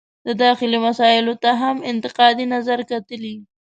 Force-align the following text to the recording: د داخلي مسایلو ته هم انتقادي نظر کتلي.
د 0.27 0.29
داخلي 0.43 0.77
مسایلو 0.87 1.33
ته 1.43 1.51
هم 1.61 1.75
انتقادي 1.91 2.45
نظر 2.53 2.79
کتلي. 2.91 3.35